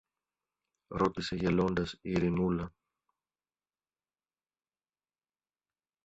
ρώτησε 0.87 1.35
γελώντας 1.35 1.91
η 1.93 1.97
Ειρηνούλα. 2.01 2.73